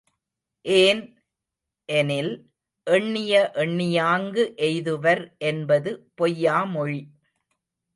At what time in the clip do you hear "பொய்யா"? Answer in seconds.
6.15-6.63